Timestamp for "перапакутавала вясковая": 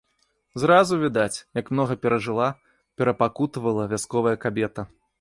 3.01-4.37